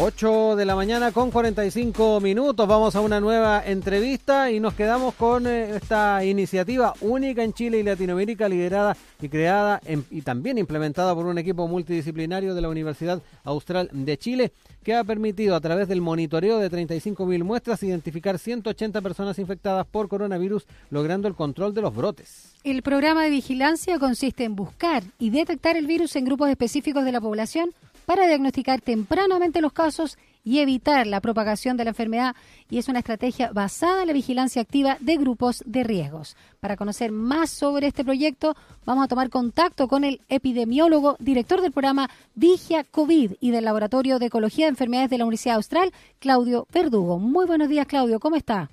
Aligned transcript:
8 0.00 0.54
de 0.54 0.64
la 0.64 0.76
mañana 0.76 1.10
con 1.10 1.32
45 1.32 2.20
minutos. 2.20 2.68
Vamos 2.68 2.94
a 2.94 3.00
una 3.00 3.18
nueva 3.18 3.64
entrevista 3.66 4.48
y 4.48 4.60
nos 4.60 4.74
quedamos 4.74 5.12
con 5.14 5.48
eh, 5.48 5.74
esta 5.74 6.24
iniciativa 6.24 6.94
única 7.00 7.42
en 7.42 7.52
Chile 7.52 7.80
y 7.80 7.82
Latinoamérica, 7.82 8.48
liderada 8.48 8.96
y 9.20 9.28
creada 9.28 9.80
y 10.10 10.22
también 10.22 10.56
implementada 10.56 11.16
por 11.16 11.26
un 11.26 11.36
equipo 11.36 11.66
multidisciplinario 11.66 12.54
de 12.54 12.60
la 12.60 12.68
Universidad 12.68 13.20
Austral 13.42 13.90
de 13.92 14.16
Chile, 14.16 14.52
que 14.84 14.94
ha 14.94 15.02
permitido 15.02 15.56
a 15.56 15.60
través 15.60 15.88
del 15.88 16.00
monitoreo 16.00 16.60
de 16.60 16.70
35.000 16.70 17.42
muestras 17.42 17.82
identificar 17.82 18.38
180 18.38 19.00
personas 19.00 19.40
infectadas 19.40 19.84
por 19.84 20.08
coronavirus, 20.08 20.64
logrando 20.90 21.26
el 21.26 21.34
control 21.34 21.74
de 21.74 21.82
los 21.82 21.94
brotes. 21.94 22.54
El 22.62 22.82
programa 22.82 23.24
de 23.24 23.30
vigilancia 23.30 23.98
consiste 23.98 24.44
en 24.44 24.54
buscar 24.54 25.02
y 25.18 25.30
detectar 25.30 25.76
el 25.76 25.88
virus 25.88 26.14
en 26.14 26.24
grupos 26.24 26.50
específicos 26.50 27.04
de 27.04 27.12
la 27.12 27.20
población 27.20 27.70
para 28.08 28.26
diagnosticar 28.26 28.80
tempranamente 28.80 29.60
los 29.60 29.74
casos 29.74 30.16
y 30.42 30.60
evitar 30.60 31.06
la 31.06 31.20
propagación 31.20 31.76
de 31.76 31.84
la 31.84 31.90
enfermedad 31.90 32.34
y 32.70 32.78
es 32.78 32.88
una 32.88 33.00
estrategia 33.00 33.52
basada 33.52 34.00
en 34.00 34.06
la 34.06 34.14
vigilancia 34.14 34.62
activa 34.62 34.96
de 35.00 35.18
grupos 35.18 35.62
de 35.66 35.84
riesgos. 35.84 36.34
Para 36.58 36.78
conocer 36.78 37.12
más 37.12 37.50
sobre 37.50 37.86
este 37.86 38.06
proyecto, 38.06 38.54
vamos 38.86 39.04
a 39.04 39.08
tomar 39.08 39.28
contacto 39.28 39.88
con 39.88 40.04
el 40.04 40.22
epidemiólogo, 40.30 41.16
director 41.18 41.60
del 41.60 41.72
programa 41.72 42.08
Vigia 42.34 42.82
COVID 42.82 43.32
y 43.40 43.50
del 43.50 43.66
Laboratorio 43.66 44.18
de 44.18 44.26
Ecología 44.26 44.64
de 44.64 44.70
Enfermedades 44.70 45.10
de 45.10 45.18
la 45.18 45.24
Universidad 45.24 45.56
Austral, 45.56 45.92
Claudio 46.18 46.66
Verdugo. 46.72 47.18
Muy 47.18 47.44
buenos 47.44 47.68
días, 47.68 47.86
Claudio, 47.86 48.20
¿cómo 48.20 48.36
está? 48.36 48.70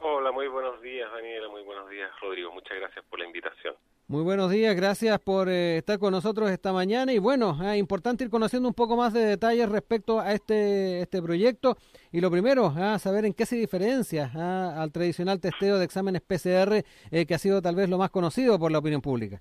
Hola, 0.00 0.32
muy 0.32 0.48
buenos 0.48 0.82
días, 0.82 1.10
Daniela, 1.10 1.48
muy 1.48 1.62
buenos 1.62 1.88
días, 1.88 2.10
Rodrigo. 2.20 2.52
Muchas 2.52 2.76
gracias 2.78 3.02
por 3.06 3.20
la 3.20 3.24
invitación. 3.24 3.74
Muy 4.10 4.24
buenos 4.24 4.50
días, 4.50 4.74
gracias 4.74 5.20
por 5.20 5.48
eh, 5.48 5.76
estar 5.76 6.00
con 6.00 6.10
nosotros 6.10 6.50
esta 6.50 6.72
mañana 6.72 7.12
y 7.12 7.20
bueno, 7.20 7.56
es 7.62 7.78
importante 7.78 8.24
ir 8.24 8.30
conociendo 8.30 8.66
un 8.66 8.74
poco 8.74 8.96
más 8.96 9.12
de 9.12 9.24
detalles 9.24 9.68
respecto 9.68 10.18
a 10.18 10.32
este, 10.32 11.02
este 11.02 11.22
proyecto 11.22 11.76
y 12.10 12.20
lo 12.20 12.28
primero, 12.28 12.74
a 12.76 12.98
saber 12.98 13.24
en 13.24 13.32
qué 13.32 13.46
se 13.46 13.54
diferencia 13.54 14.28
al 14.34 14.90
tradicional 14.90 15.40
testeo 15.40 15.78
de 15.78 15.84
exámenes 15.84 16.22
PCR 16.22 16.82
eh, 17.12 17.24
que 17.24 17.34
ha 17.34 17.38
sido 17.38 17.62
tal 17.62 17.76
vez 17.76 17.88
lo 17.88 17.98
más 17.98 18.10
conocido 18.10 18.58
por 18.58 18.72
la 18.72 18.78
opinión 18.78 19.00
pública. 19.00 19.40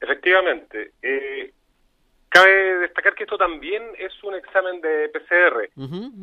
Efectivamente, 0.00 0.92
eh, 1.02 1.52
cabe 2.30 2.78
destacar 2.78 3.14
que 3.14 3.24
esto 3.24 3.36
también 3.36 3.82
es 3.98 4.24
un 4.24 4.36
examen 4.36 4.80
de 4.80 5.10
PCR. 5.10 5.68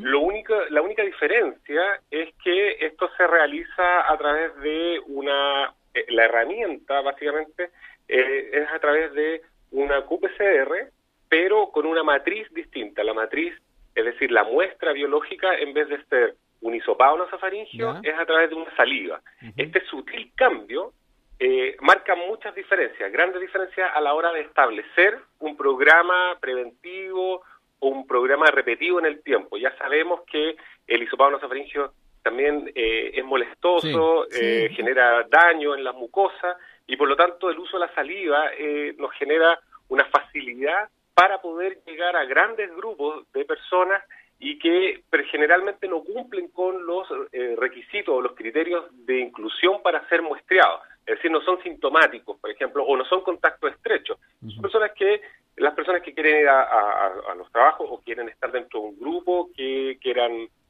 Lo 0.01 0.21
único, 0.21 0.55
la 0.71 0.81
única 0.81 1.03
diferencia 1.03 2.01
es 2.09 2.33
que 2.43 2.83
esto 2.83 3.11
se 3.15 3.27
realiza 3.27 4.11
a 4.11 4.17
través 4.17 4.59
de 4.59 4.99
una 5.05 5.71
eh, 5.93 6.05
la 6.09 6.25
herramienta 6.25 7.01
básicamente 7.01 7.69
eh, 8.07 8.49
es 8.51 8.69
a 8.71 8.79
través 8.79 9.13
de 9.13 9.41
una 9.71 10.05
QPCR, 10.05 10.91
pero 11.29 11.71
con 11.71 11.85
una 11.85 12.03
matriz 12.03 12.47
distinta. 12.53 13.03
La 13.03 13.13
matriz, 13.13 13.53
es 13.95 14.05
decir, 14.05 14.31
la 14.31 14.43
muestra 14.43 14.93
biológica, 14.93 15.55
en 15.57 15.73
vez 15.73 15.89
de 15.89 16.03
ser 16.05 16.35
un 16.61 16.75
hisopado 16.75 17.17
nasofaringio, 17.17 17.99
es 18.03 18.17
a 18.17 18.25
través 18.25 18.49
de 18.49 18.55
una 18.55 18.75
saliva. 18.75 19.21
Este 19.57 19.83
sutil 19.85 20.31
cambio 20.35 20.93
eh, 21.39 21.75
marca 21.81 22.15
muchas 22.15 22.55
diferencias, 22.55 23.11
grandes 23.11 23.41
diferencias 23.41 23.91
a 23.93 23.99
la 23.99 24.13
hora 24.13 24.31
de 24.31 24.41
establecer 24.41 25.19
un 25.39 25.57
programa 25.57 26.37
preventivo 26.39 27.41
o 27.79 27.87
un 27.87 28.07
programa 28.07 28.45
repetido 28.47 28.99
en 28.99 29.07
el 29.07 29.21
tiempo. 29.23 29.57
Ya 29.57 29.75
sabemos 29.77 30.21
que 30.31 30.55
el 30.87 31.03
hisopado 31.03 31.31
nasofaringio 31.31 31.93
también 32.23 32.71
eh, 32.73 33.11
es 33.13 33.25
molestoso, 33.25 34.25
eh, 34.31 34.69
genera 34.75 35.27
daño 35.29 35.75
en 35.75 35.83
la 35.83 35.91
mucosa 35.91 36.57
y 36.87 36.95
por 36.95 37.07
lo 37.07 37.15
tanto 37.15 37.49
el 37.49 37.59
uso 37.59 37.77
de 37.77 37.85
la 37.85 37.93
saliva 37.93 38.51
eh, 38.57 38.95
nos 38.97 39.11
genera 39.13 39.59
una 39.89 40.05
facilidad 40.05 40.89
para 41.13 41.41
poder 41.41 41.79
llegar 41.85 42.15
a 42.15 42.25
grandes 42.25 42.73
grupos 42.75 43.31
de 43.33 43.45
personas 43.45 44.01
y 44.39 44.57
que 44.57 45.03
generalmente 45.29 45.87
no 45.87 46.03
cumplen 46.03 46.47
con 46.49 46.85
los 46.85 47.07
requisitos 47.55 48.13
o 48.13 48.21
los 48.21 48.33
criterios 48.33 48.85
de 49.05 49.19
inclusión 49.19 49.81
para 49.81 50.05
ser 50.09 50.21
muestreados. 50.21 50.81
Es 51.05 51.15
decir, 51.15 51.31
no 51.31 51.39
son 51.41 51.61
sintomáticos, 51.61 52.39
por 52.39 52.49
ejemplo, 52.49 52.83
o 52.83 52.97
no 52.97 53.05
son 53.05 53.21
contactos 53.21 53.71
estrechos. 53.71 54.17
Son 54.41 54.61
personas 54.61 54.91
que, 54.93 55.21
las 55.55 55.73
personas 55.75 56.01
que 56.01 56.13
quieren 56.13 56.41
ir 56.41 56.49
a, 56.49 56.63
a, 56.63 57.35
los 57.35 57.49
trabajos 57.51 57.87
o 57.89 58.01
quieren 58.01 58.27
estar 58.27 58.51
dentro 58.51 58.81
de 58.81 58.87
un 58.87 58.99
grupo, 58.99 59.49
que 59.55 59.97
quieran 60.01 60.31
eh, 60.31 60.49
eh, 60.49 60.62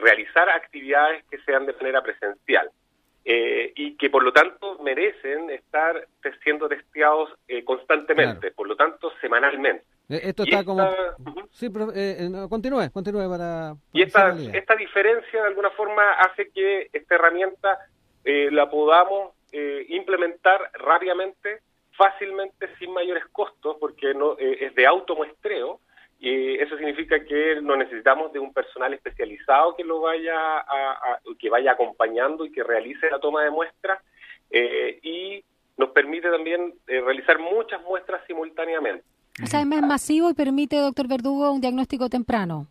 realizar 0.00 0.48
actividades 0.50 1.24
que 1.30 1.38
sean 1.40 1.66
de 1.66 1.72
manera 1.74 2.02
presencial 2.02 2.70
eh, 3.24 3.72
y 3.76 3.96
que 3.96 4.10
por 4.10 4.24
lo 4.24 4.32
tanto 4.32 4.80
merecen 4.82 5.48
estar 5.50 6.08
siendo 6.42 6.68
testeados 6.68 7.30
eh, 7.46 7.62
constantemente, 7.62 8.50
por 8.50 8.66
lo 8.66 8.74
tanto 8.74 9.12
semanalmente. 9.20 9.84
Esto 10.08 10.42
está 10.42 10.64
como... 10.64 10.90
Sí, 11.52 11.70
pero, 11.70 11.86
continúe, 12.48 12.90
continúe 12.92 13.28
para... 13.30 13.76
y 13.92 14.02
esta, 14.02 14.36
esta 14.52 14.74
diferencia 14.74 15.40
de 15.40 15.46
alguna 15.46 15.70
forma 15.70 16.14
hace 16.14 16.50
que 16.50 16.90
esta 16.92 17.14
herramienta 17.14 17.78
la 18.24 18.68
podamos 18.68 19.34
implementar 19.88 20.70
rápidamente, 20.74 21.60
fácilmente, 21.92 22.68
sin 22.78 22.92
mayores 22.92 23.24
costos, 23.30 23.76
porque 23.78 24.14
no 24.14 24.36
es 24.38 24.74
de 24.74 24.86
automuestreo, 24.86 25.78
y 26.24 26.54
eso 26.54 26.76
significa 26.76 27.24
que 27.24 27.60
no 27.60 27.76
necesitamos 27.76 28.32
de 28.32 28.38
un 28.38 28.52
personal 28.52 28.94
especializado 28.94 29.74
que 29.74 29.82
lo 29.82 30.00
vaya 30.00 30.36
a, 30.58 31.18
que 31.36 31.50
vaya 31.50 31.72
acompañando 31.72 32.44
y 32.44 32.52
que 32.52 32.62
realice 32.62 33.10
la 33.10 33.18
toma 33.18 33.42
de 33.42 33.50
muestras 33.50 34.00
eh, 34.48 35.00
y 35.02 35.44
nos 35.76 35.90
permite 35.90 36.30
también 36.30 36.74
eh, 36.86 37.00
realizar 37.00 37.40
muchas 37.40 37.82
muestras 37.82 38.24
simultáneamente. 38.28 39.04
O 39.42 39.46
sea, 39.46 39.62
es 39.62 39.66
más 39.66 39.82
masivo 39.82 40.30
y 40.30 40.34
permite, 40.34 40.76
doctor 40.76 41.08
Verdugo, 41.08 41.50
un 41.50 41.60
diagnóstico 41.60 42.08
temprano. 42.08 42.68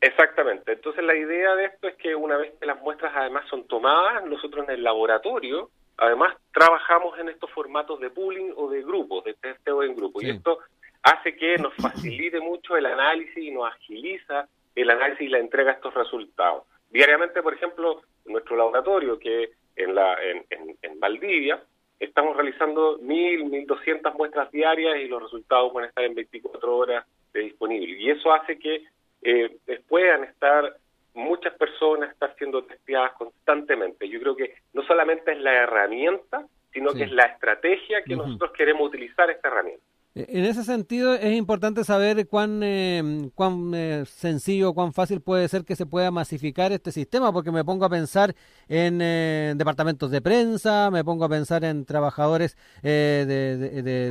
Exactamente. 0.00 0.72
Entonces 0.72 1.04
la 1.04 1.14
idea 1.14 1.54
de 1.56 1.66
esto 1.66 1.88
es 1.88 1.96
que 1.96 2.14
una 2.14 2.38
vez 2.38 2.54
que 2.58 2.64
las 2.64 2.80
muestras 2.80 3.12
además 3.14 3.44
son 3.50 3.66
tomadas, 3.66 4.24
nosotros 4.24 4.66
en 4.66 4.76
el 4.76 4.82
laboratorio, 4.82 5.68
además 5.98 6.34
trabajamos 6.54 7.18
en 7.18 7.28
estos 7.28 7.50
formatos 7.50 8.00
de 8.00 8.08
pooling 8.08 8.54
o 8.56 8.70
de 8.70 8.82
grupos, 8.82 9.24
de 9.24 9.34
testeo 9.34 9.82
en 9.82 9.94
grupo. 9.94 10.22
Y 10.22 10.30
esto 10.30 10.60
hace 11.04 11.36
que 11.36 11.56
nos 11.58 11.74
facilite 11.74 12.40
mucho 12.40 12.76
el 12.76 12.86
análisis 12.86 13.36
y 13.36 13.50
nos 13.50 13.72
agiliza 13.72 14.48
el 14.74 14.90
análisis 14.90 15.26
y 15.26 15.28
la 15.28 15.38
entrega 15.38 15.70
de 15.70 15.76
estos 15.76 15.94
resultados. 15.94 16.64
Diariamente, 16.90 17.42
por 17.42 17.54
ejemplo, 17.54 18.02
en 18.24 18.32
nuestro 18.32 18.56
laboratorio, 18.56 19.18
que 19.18 19.50
en, 19.76 19.94
la, 19.94 20.16
en, 20.22 20.44
en, 20.80 21.00
Valdivia, 21.00 21.62
estamos 22.00 22.36
realizando 22.36 22.98
1.000, 23.00 23.66
1.200 23.66 24.14
muestras 24.14 24.50
diarias 24.50 24.96
y 24.98 25.08
los 25.08 25.22
resultados 25.22 25.72
pueden 25.72 25.88
estar 25.90 26.04
en 26.04 26.14
24 26.14 26.76
horas 26.76 27.04
de 27.32 27.40
disponible. 27.40 28.00
Y 28.00 28.10
eso 28.10 28.32
hace 28.32 28.58
que 28.58 28.84
eh, 29.22 29.58
puedan 29.88 30.24
estar 30.24 30.76
muchas 31.12 31.54
personas 31.54 32.10
estar 32.10 32.34
siendo 32.36 32.64
testeadas 32.64 33.12
constantemente. 33.12 34.08
Yo 34.08 34.20
creo 34.20 34.36
que 34.36 34.54
no 34.72 34.82
solamente 34.84 35.32
es 35.32 35.38
la 35.38 35.52
herramienta, 35.52 36.46
sino 36.72 36.92
que 36.92 37.04
es 37.04 37.12
la 37.12 37.26
estrategia 37.26 38.02
que 38.02 38.16
nosotros 38.16 38.50
queremos 38.52 38.88
utilizar 38.88 39.30
esta 39.30 39.48
herramienta. 39.48 39.83
En 40.16 40.44
ese 40.44 40.62
sentido 40.62 41.14
es 41.14 41.32
importante 41.32 41.82
saber 41.82 42.28
cuán, 42.28 42.60
eh, 42.62 43.02
cuán 43.34 43.72
eh, 43.74 44.04
sencillo, 44.06 44.72
cuán 44.72 44.92
fácil 44.92 45.20
puede 45.20 45.48
ser 45.48 45.64
que 45.64 45.74
se 45.74 45.86
pueda 45.86 46.12
masificar 46.12 46.70
este 46.70 46.92
sistema, 46.92 47.32
porque 47.32 47.50
me 47.50 47.64
pongo 47.64 47.84
a 47.84 47.90
pensar 47.90 48.32
en 48.68 49.00
eh, 49.02 49.54
departamentos 49.56 50.12
de 50.12 50.22
prensa, 50.22 50.88
me 50.92 51.02
pongo 51.02 51.24
a 51.24 51.28
pensar 51.28 51.64
en 51.64 51.84
trabajadores 51.84 52.56
de, 52.80 53.26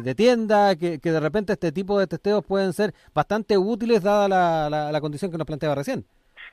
de, 0.04 0.16
tienda, 0.16 0.76
que, 0.76 0.98
de 0.98 1.20
repente 1.22 1.54
este 1.54 1.72
tipo 1.72 1.98
de 1.98 2.08
testeos 2.08 2.46
pueden 2.46 2.74
ser 2.74 2.92
bastante 3.16 3.58
útiles 3.58 4.04
dada 4.04 4.28
la, 4.28 4.92
la, 4.92 5.02
condición 5.02 5.32
que 5.32 5.38
nos 5.38 5.48
planteaba 5.48 5.76
recién. 5.76 6.04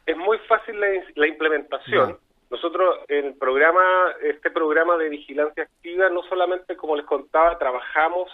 Es 0.07 0.17
muy 0.17 0.39
fácil 0.47 0.79
la, 0.79 1.27
implementación. 1.27 2.19
Nosotros 2.51 3.01
en 3.09 3.27
el 3.27 3.35
programa, 3.35 3.83
este 4.23 4.51
programa 4.53 4.97
de 4.97 5.09
vigilancia 5.09 5.65
activa, 5.65 6.09
no 6.09 6.23
solamente 6.29 6.77
como 6.77 6.95
les 6.95 7.07
contaba, 7.07 7.59
trabajamos 7.59 8.31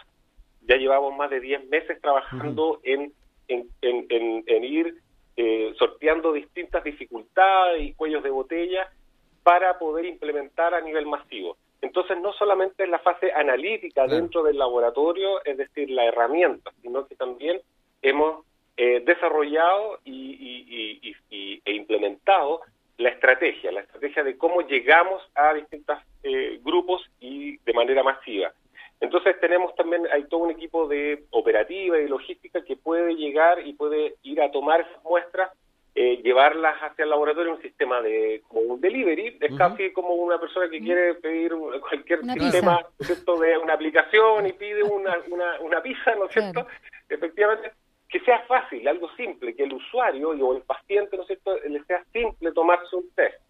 ya 0.67 0.77
llevamos 0.77 1.17
más 1.17 1.31
de 1.31 1.41
10 1.41 1.69
meses 1.69 2.01
trabajando 2.01 2.81
en, 2.83 3.13
en, 3.49 3.69
en, 3.81 4.65
ir 4.65 4.95
eh, 5.37 5.75
sorteando 5.79 6.33
distintas 6.33 6.83
dificultades 6.83 7.83
y 7.83 7.95
cuellos 7.95 8.23
de 8.23 8.31
botella 8.31 8.91
para 9.43 9.79
poder 9.79 10.07
implementar 10.07 10.75
a 10.75 10.81
nivel 10.81 11.07
masivo. 11.07 11.57
Entonces, 11.83 12.19
no 12.21 12.33
solamente 12.33 12.85
es 12.85 12.89
la 12.89 12.99
fase 12.99 13.33
analítica 13.33 14.07
dentro 14.07 14.43
del 14.43 14.59
laboratorio, 14.59 15.45
es 15.45 15.57
decir, 15.57 15.91
la 15.91 16.05
herramienta, 16.07 16.73
sino 16.83 17.07
que 17.07 17.15
también 17.15 17.61
hemos 18.03 18.45
eh, 18.77 19.03
desarrollado 19.05 20.01
y, 20.05 21.15
e 21.31 21.73
implementado 21.73 22.63
la 22.99 23.11
estrategia, 23.11 23.73
la 23.73 23.81
estrategia 23.81 24.25
de 24.25 24.37
cómo 24.39 24.63
llegamos 24.63 25.23
a 25.35 25.53
distintos 25.55 25.99
eh, 26.23 26.59
grupos 26.63 27.03
y 27.21 27.59
de 27.59 27.73
manera 27.73 28.03
masiva. 28.03 28.53
Entonces 29.01 29.39
tenemos 29.41 29.75
también, 29.75 30.07
hay 30.13 30.25
todo 30.25 30.41
un 30.41 30.51
equipo 30.51 30.89
de 30.89 31.25
operativa 31.31 31.99
y 31.99 32.09
logística 32.09 32.65
que 32.65 32.77
puede 32.77 33.15
llegar 33.15 33.67
y 33.67 33.75
puede 33.75 34.15
ir 34.23 34.41
a 34.41 34.51
tomar 34.51 34.81
esas 34.81 35.05
muestras, 35.05 35.51
eh, 35.95 36.21
llevarlas 36.23 36.77
hacia 36.83 37.05
el 37.05 37.11
laboratorio, 37.11 37.55
un 37.55 37.63
sistema 37.63 38.01
de, 38.03 38.43
como 38.49 38.75
un 38.75 38.81
delivery, 38.81 39.39
es 39.41 39.57
casi 39.57 39.93
como 39.93 40.15
una 40.15 40.39
persona 40.39 40.69
que 40.69 40.81
quiere 40.81 41.15
pedir 41.15 41.53
cualquier 41.81 42.21
sistema 42.25 42.87
de 42.99 43.59
una 43.59 43.75
aplicación 43.75 44.47
y 44.47 44.53
pide 44.53 44.83
una, 44.83 45.17
una, 45.31 45.61
una 45.61 45.83
pizza, 45.83 46.15
¿no 46.15 46.27
es 46.27 46.33
cierto? 46.33 46.67
Efectivamente, 47.09 47.73
que 48.09 48.21
sea 48.21 48.41
fácil, 48.41 48.87
algo 48.87 49.09
simple, 49.17 49.55
que 49.55 49.65
el 49.65 49.73
usuario 49.73 50.31
o 50.31 50.57
el 50.57 50.63
paciente, 50.63 51.17
¿no 51.17 51.23
es 51.23 51.29
cierto?, 51.29 51.57
le 51.67 51.83
sea 51.85 52.05
simple 52.13 52.53
tomarse 52.53 52.95
un 52.95 53.11
test. 53.15 53.41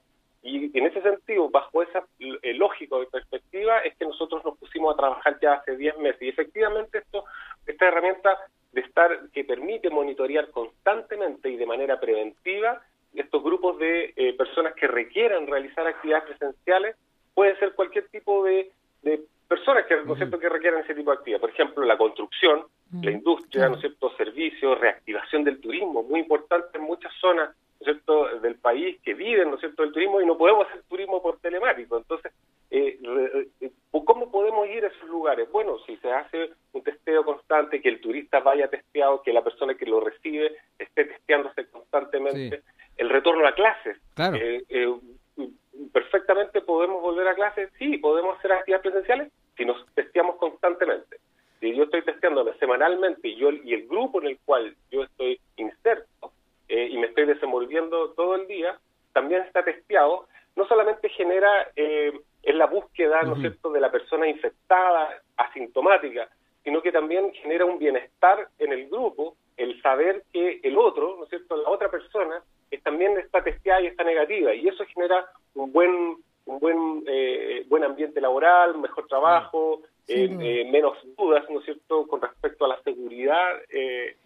Y 0.46 0.70
en 0.78 0.86
ese 0.86 1.02
sentido, 1.02 1.48
bajo 1.48 1.82
esa 1.82 2.06
eh, 2.20 2.54
lógica 2.54 2.96
de 2.98 3.06
perspectiva, 3.06 3.80
es 3.80 3.96
que 3.96 4.04
nosotros 4.04 4.44
nos 4.44 4.56
pusimos 4.56 4.94
a 4.94 4.96
trabajar 4.96 5.38
ya 5.42 5.54
hace 5.54 5.76
10 5.76 5.98
meses. 5.98 6.22
Y 6.22 6.28
efectivamente 6.28 6.98
esto, 6.98 7.24
esta 7.66 7.88
herramienta 7.88 8.38
de 8.70 8.82
estar 8.82 9.28
que 9.32 9.42
permite 9.42 9.90
monitorear 9.90 10.50
constantemente 10.50 11.50
y 11.50 11.56
de 11.56 11.66
manera 11.66 11.98
preventiva 11.98 12.80
estos 13.12 13.42
grupos 13.42 13.78
de 13.78 14.12
eh, 14.14 14.34
personas 14.34 14.74
que 14.74 14.86
requieran 14.86 15.48
realizar 15.48 15.84
actividades 15.84 16.26
presenciales, 16.28 16.94
puede 17.34 17.58
ser 17.58 17.72
cualquier 17.72 18.06
tipo 18.08 18.44
de, 18.44 18.70
personas 19.48 19.86
que, 19.86 19.96
¿no 20.04 20.14
cierto? 20.14 20.38
que 20.38 20.48
requieran 20.48 20.84
ese 20.84 20.94
tipo 20.94 21.10
de 21.10 21.16
actividad. 21.16 21.40
Por 21.40 21.50
ejemplo, 21.50 21.84
la 21.84 21.98
construcción, 21.98 22.66
la 23.02 23.10
industria, 23.10 23.68
¿no 23.68 23.74
es 23.74 23.80
cierto? 23.80 24.14
servicios, 24.16 24.78
reactivación 24.78 25.42
del 25.42 25.60
turismo, 25.60 26.04
muy 26.04 26.20
importante 26.20 26.78
en 26.78 26.84
muchas 26.84 27.12
zonas 27.14 27.55
país 28.66 28.98
que 29.04 29.14
viven 29.14 29.52
¿no 29.52 29.58
cierto? 29.58 29.84
del 29.84 29.92
turismo 29.92 30.20
y 30.20 30.26
no 30.26 30.36
podemos 30.36 30.66
hacer 30.66 30.82
turismo 30.88 31.22
por 31.22 31.38
telemático. 31.38 31.96
Entonces, 31.96 32.32
eh, 32.72 32.98
eh, 33.60 33.70
¿cómo 34.04 34.28
podemos 34.28 34.66
ir 34.66 34.84
a 34.84 34.88
esos 34.88 35.08
lugares? 35.08 35.48
Bueno, 35.52 35.78
si 35.86 35.96
se 35.98 36.10
hace 36.10 36.50
un 36.72 36.82
testeo 36.82 37.24
constante, 37.24 37.80
que 37.80 37.88
el 37.88 38.00
turista 38.00 38.40
vaya 38.40 38.66
testeado, 38.66 39.22
que 39.22 39.32
la 39.32 39.44
persona 39.44 39.74
que 39.74 39.86
lo 39.86 40.00
recibe 40.00 40.56
esté 40.80 41.04
testeándose 41.04 41.68
constantemente, 41.70 42.62
el 42.96 43.08
retorno 43.08 43.46
a 43.46 43.52
clases. 43.52 43.98
Eh, 44.18 44.92
perfectamente 45.92 46.60
podemos 46.60 47.00
volver 47.00 47.28
a 47.28 47.36
clases, 47.36 47.70
sí, 47.78 47.98
podemos 47.98 48.36
hacer 48.36 48.50
actividades 48.50 48.82
presenciales 48.82 49.32
si 49.56 49.64
nos 49.64 49.86
testeamos 49.94 50.36
constantemente. 50.36 51.18
Si 51.60 51.72
yo 51.72 51.84
estoy 51.84 52.02
testeándome 52.02 52.52
semanalmente 52.54 53.28
y, 53.28 53.36
yo, 53.36 53.50
y 53.52 53.74
el 53.74 53.86
grupo 53.86 54.20
en 54.20 54.26
el 54.28 54.38
cual 54.44 54.74
yo 54.90 55.04
estoy 55.04 55.38
inserto 55.56 56.32
eh, 56.68 56.88
y 56.90 56.98
me 56.98 57.06
estoy 57.06 57.26
desenvolviendo 57.26 58.10
todo 58.10 58.34
el 58.34 58.46
día, 58.48 58.78
también 59.12 59.42
está 59.42 59.64
testeado, 59.64 60.26
no 60.56 60.66
eh, 61.74 62.12
en 62.42 62.58
la 62.58 62.66
búsqueda, 62.66 63.22
¿no 63.22 63.34
es 63.34 63.40
cierto?, 63.40 63.70
de 63.70 63.80
la 63.80 63.90
persona 63.90 64.28
infectada, 64.28 65.20
asintomática, 65.36 66.28
sino 66.62 66.80
que 66.82 66.92
también 66.92 67.32
genera 67.34 67.64
un 67.64 67.78
bienestar 67.78 68.48
en 68.58 68.72
el 68.72 68.88
grupo, 68.88 69.36
el 69.56 69.80
saber 69.82 70.24
que 70.32 70.60
el 70.62 70.76
otro, 70.78 71.16
¿no 71.18 71.24
es 71.24 71.30
cierto?, 71.30 71.56
la 71.56 71.68
otra 71.70 71.90
persona, 71.90 72.42
es, 72.70 72.82
también 72.82 73.16
está 73.18 73.42
testeada 73.42 73.80
y 73.82 73.86
está 73.86 74.04
negativa, 74.04 74.54
y 74.54 74.68
eso 74.68 74.84
genera 74.94 75.26
un 75.54 75.72
buen 75.72 76.16
un 76.46 76.60
buen 76.60 77.02
eh, 77.08 77.64
buen 77.68 77.82
ambiente 77.82 78.20
laboral, 78.20 78.78
mejor 78.78 79.08
trabajo, 79.08 79.80
menos 80.06 80.96
dudas, 81.16 81.44
¿no 81.50 81.58
es 81.58 81.64
cierto?, 81.64 82.06
con 82.06 82.20
respecto 82.20 82.64
a 82.64 82.68
la 82.68 82.82
seguridad 82.82 83.60
grupo. 83.68 84.16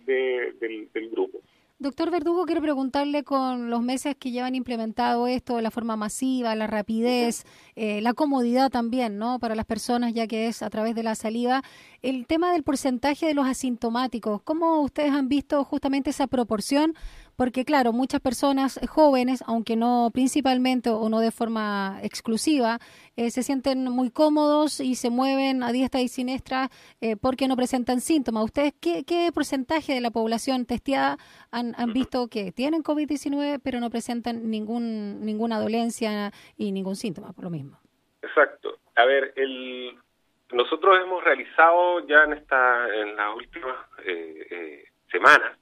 Doctor 1.83 2.11
Verdugo, 2.11 2.45
quiero 2.45 2.61
preguntarle 2.61 3.25
con 3.25 3.71
los 3.71 3.81
meses 3.81 4.15
que 4.15 4.31
llevan 4.31 4.55
implementado 4.55 5.27
esto 5.27 5.57
de 5.57 5.63
la 5.63 5.71
forma 5.71 5.97
masiva, 5.97 6.55
la 6.55 6.67
rapidez, 6.67 7.45
eh, 7.75 8.03
la 8.03 8.13
comodidad 8.13 8.69
también, 8.69 9.17
¿no? 9.17 9.39
Para 9.39 9.55
las 9.55 9.65
personas, 9.65 10.13
ya 10.13 10.27
que 10.27 10.47
es 10.47 10.63
a 10.63 10.69
través 10.69 10.95
de 10.95 11.03
la 11.03 11.15
saliva, 11.15 11.63
el 12.03 12.27
tema 12.27 12.53
del 12.53 12.65
porcentaje 12.65 13.25
de 13.25 13.33
los 13.33 13.47
asintomáticos, 13.47 14.43
¿cómo 14.43 14.83
ustedes 14.83 15.13
han 15.13 15.31
visto 15.31 15.65
justamente 15.65 16.11
esa 16.11 16.27
proporción? 16.27 16.95
Porque 17.41 17.65
claro, 17.65 17.95
muchas 17.95 18.21
personas 18.21 18.79
jóvenes, 18.87 19.43
aunque 19.47 19.75
no 19.75 20.11
principalmente 20.13 20.91
o 20.91 21.09
no 21.09 21.21
de 21.21 21.31
forma 21.31 21.99
exclusiva, 22.03 22.81
eh, 23.17 23.31
se 23.31 23.43
sienten 23.43 23.85
muy 23.85 24.11
cómodos 24.11 24.79
y 24.79 24.95
se 24.95 25.09
mueven 25.09 25.63
a 25.63 25.73
diestra 25.73 26.03
y 26.03 26.09
siniestra 26.09 26.69
eh, 27.01 27.17
porque 27.17 27.49
no 27.49 27.57
presentan 27.57 28.03
síntomas. 28.03 28.45
¿Ustedes 28.45 28.75
qué, 28.79 29.31
porcentaje 29.33 29.95
de 29.95 30.03
la 30.03 30.11
población 30.11 30.67
testeada 30.67 31.17
han, 31.51 31.73
visto 31.95 32.29
que 32.29 32.53
tienen 32.53 32.83
COVID-19 32.83 33.59
pero 33.65 33.81
no 33.81 33.89
presentan 33.89 34.51
ningún, 34.51 35.25
ninguna 35.25 35.59
dolencia 35.59 36.33
y 36.59 36.73
ningún 36.73 36.97
síntoma 36.97 37.33
por 37.33 37.45
lo 37.45 37.51
mismo? 37.51 37.81
Exacto. 38.21 38.77
A 38.97 39.07
ver, 39.07 39.33
el, 39.37 39.97
nosotros 40.53 40.95
hemos 41.03 41.25
realizado 41.25 42.07
ya 42.07 42.25
en, 42.25 42.35
esta, 42.35 42.87
en 42.95 43.17
las 43.17 43.35
últimas 43.35 43.77
eh, 44.05 44.85
semanas 45.11 45.57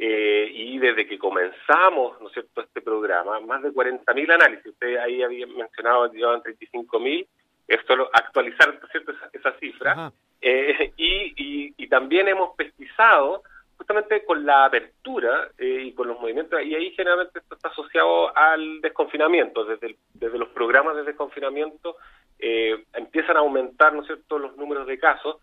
eh, 0.00 0.48
y 0.54 0.78
desde 0.78 1.08
que 1.08 1.18
comenzamos, 1.18 2.20
¿no 2.20 2.28
es 2.28 2.32
cierto?, 2.32 2.60
este 2.60 2.80
programa, 2.80 3.40
más 3.40 3.64
de 3.64 3.70
40.000 3.70 4.32
análisis. 4.32 4.66
Usted 4.66 4.96
ahí 4.96 5.24
había 5.24 5.44
mencionado 5.48 6.08
que 6.08 6.18
llevaban 6.18 6.40
35.000, 6.42 7.26
esto 7.66 7.96
lo, 7.96 8.08
actualizar, 8.12 8.78
cierto?, 8.92 9.12
esa, 9.32 9.52
cifra. 9.58 10.12
Eh, 10.40 10.92
y, 10.96 11.74
y, 11.76 11.88
también 11.88 12.28
hemos 12.28 12.54
pesquisado 12.54 13.42
justamente 13.76 14.24
con 14.24 14.46
la 14.46 14.66
apertura 14.66 15.48
eh, 15.58 15.82
y 15.86 15.92
con 15.94 16.06
los 16.06 16.20
movimientos, 16.20 16.62
y 16.62 16.76
ahí 16.76 16.92
generalmente 16.92 17.40
esto 17.40 17.56
está 17.56 17.68
asociado 17.68 18.36
al 18.36 18.80
desconfinamiento, 18.80 19.64
desde, 19.64 19.96
desde 20.14 20.38
los 20.38 20.50
programas 20.50 20.94
de 20.94 21.02
desconfinamiento 21.02 21.96
empiezan 22.40 23.36
a 23.36 23.40
aumentar, 23.40 23.92
¿no 23.92 24.02
es 24.02 24.06
cierto?, 24.06 24.38
los 24.38 24.56
números 24.56 24.86
de 24.86 24.96
casos, 24.96 25.38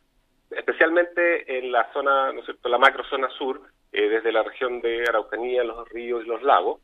especialmente 0.49 1.57
en 1.57 1.73
la 1.73 1.91
zona, 1.91 2.31
¿no 2.31 2.39
es 2.39 2.45
cierto?, 2.45 2.69
la 2.69 2.77
macro 2.77 3.03
zona 3.03 3.27
sur, 3.31 3.59
eh, 3.95 4.09
desde 4.09 4.33
la 4.33 4.43
región 4.43 4.81
de 4.81 5.05
Araucanía, 5.07 5.63
los 5.63 5.87
ríos 5.87 6.25
y 6.25 6.27
los 6.27 6.43
lagos, 6.43 6.81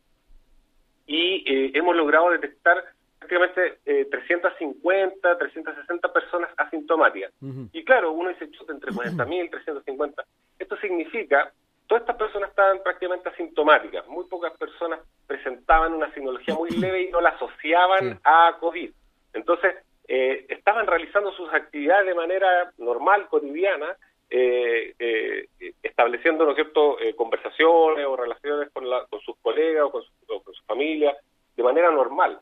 y 1.05 1.43
eh, 1.45 1.71
hemos 1.73 1.93
logrado 1.93 2.29
detectar 2.29 2.81
prácticamente 3.19 3.79
350, 4.09 5.31
eh, 5.31 5.35
360 5.37 6.13
personas 6.13 6.49
asintomáticas. 6.55 7.33
Y 7.73 7.83
claro, 7.83 8.13
uno 8.13 8.29
dice, 8.29 8.49
chuta, 8.51 8.71
entre 8.71 8.91
40.000, 8.91 9.49
350. 9.49 10.23
Esto 10.57 10.77
significa, 10.77 11.51
todas 11.87 12.03
estas 12.03 12.15
personas 12.15 12.49
estaban 12.49 12.81
prácticamente 12.81 13.27
asintomáticas, 13.27 14.07
muy 14.07 14.23
pocas 14.25 14.53
personas 14.57 15.01
presentaban 15.27 15.93
una 15.93 16.13
signología 16.13 16.55
muy 16.55 16.69
leve 16.69 17.03
y 17.03 17.11
no 17.11 17.19
la 17.19 17.31
asociaban 17.31 18.21
a 18.23 18.55
COVID. 18.59 18.89
Entonces, 19.33 19.75
estaban 20.07 20.87
realizando 20.87 21.31
sus 21.33 21.53
actividades 21.53 22.07
de 22.07 22.15
manera 22.15 22.71
normal, 22.77 23.27
cotidiana, 23.27 23.97
eh, 24.33 24.93
eh, 24.97 25.47
estableciendo, 25.83 26.45
¿no 26.45 26.51
es 26.51 26.55
cierto?, 26.55 26.99
eh, 26.99 27.13
conversaciones 27.15 28.05
o 28.05 28.15
relaciones 28.15 28.69
con, 28.71 28.85
con 29.09 29.19
sus 29.19 29.37
colegas 29.41 29.83
o 29.83 29.91
con 29.91 30.03
su, 30.03 30.63
familia 30.65 31.15
de 31.55 31.63
manera 31.63 31.91
normal. 31.91 32.39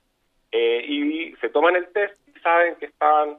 Eh, 0.51 0.85
y 0.87 1.35
se 1.41 1.49
toman 1.49 1.75
el 1.75 1.91
test 1.91 2.15
y 2.27 2.39
saben 2.39 2.75
que 2.75 2.85
estaban 2.85 3.37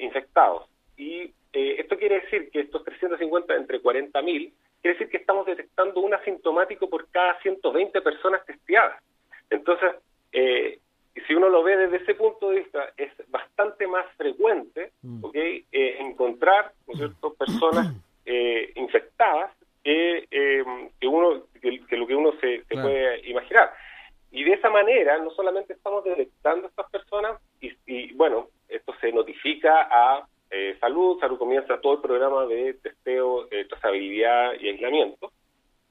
infectados. 0.00 0.66
Y 0.96 1.34
esto 1.52 1.98
quiere 1.98 2.20
decir 2.20 2.50
que 2.50 2.60
estos 2.60 2.82
350 2.82 3.54
entre 3.56 3.82
40.000, 3.82 4.52
quiere 4.80 4.94
decir 4.94 5.10
que 5.10 5.18
estamos 5.18 5.44
detectando 5.44 6.00
un 6.00 6.14
asintomático 6.14 6.88
por 6.88 7.08
cada 7.10 7.38
120 7.40 8.00
personas 8.00 8.44
testeadas. 8.46 9.02
Entonces, 9.50 9.96
eh, 10.32 10.78
si 11.26 11.34
uno 11.34 11.48
lo 11.48 11.62
ve 11.62 11.76
desde 11.76 11.98
ese 11.98 12.14
punto 12.14 12.50
de 12.50 12.60
vista, 12.60 12.92
es 12.96 13.10
bastante 13.28 13.86
más 13.86 14.06
frecuente 14.16 14.92
mm. 15.02 15.24
¿okay? 15.24 15.64
Eh, 15.72 15.96
encontrar 16.00 16.72
¿no 16.86 16.94
personas 17.52 17.94
eh, 18.24 18.72
infectadas 18.76 19.52
que, 19.82 20.26
eh, 20.30 20.64
que, 21.00 21.06
uno, 21.06 21.44
que, 21.60 21.96
lo 21.96 22.06
que 22.06 22.14
uno 22.14 22.32
se, 22.40 22.64
puede 22.68 23.28
imaginar. 23.28 23.72
Y 24.30 24.44
de 24.44 24.52
esa 24.52 24.70
manera, 24.70 25.18
no 25.18 25.30
solamente 25.30 25.72
estamos 25.72 26.04
detectando 26.04 26.66
a 26.66 26.70
estas 26.70 26.90
personas, 26.90 27.40
y, 27.60 28.12
bueno, 28.14 28.48
esto 28.68 28.94
se 29.00 29.12
notifica 29.12 29.88
a 29.90 30.26
salud, 30.80 31.18
salud 31.20 31.38
comienza 31.38 31.80
todo 31.80 31.94
el 31.94 32.00
programa 32.00 32.46
de 32.46 32.74
testeo, 32.74 33.48
trazabilidad 33.68 34.52
y 34.60 34.68
aislamiento, 34.68 35.32